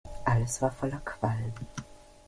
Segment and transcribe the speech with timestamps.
[0.25, 1.53] Alles war voller Qualm.